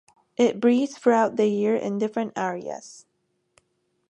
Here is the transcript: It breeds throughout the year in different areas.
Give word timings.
It 0.35 0.59
breeds 0.59 0.97
throughout 0.97 1.35
the 1.35 1.45
year 1.45 1.75
in 1.75 1.99
different 1.99 2.33
areas. 2.35 3.05